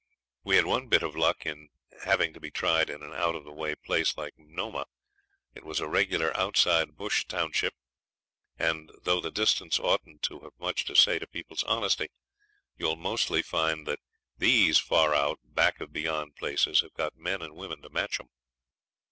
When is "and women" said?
17.43-17.83